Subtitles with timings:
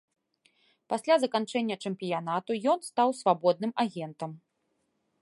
[0.93, 4.31] Пасля заканчэння чэмпіянату ён стаў свабодным агентам.